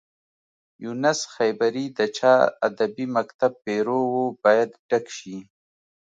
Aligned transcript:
یونس 0.83 1.19
خیبري 1.35 1.85
د 1.97 1.99
چا 2.17 2.33
ادبي 2.67 3.05
مکتب 3.17 3.51
پيرو 3.63 3.99
و 4.13 4.17
باید 4.43 4.69
ډک 4.89 5.05
شي. 5.17 5.37